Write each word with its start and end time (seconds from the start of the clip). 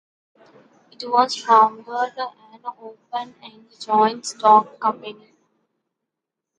It 0.91 1.03
was 1.07 1.35
founded 1.43 1.87
as 2.17 2.35
an 2.53 2.63
open-end 2.65 3.67
joint 3.79 4.25
stock 4.25 4.79
company. 4.79 5.35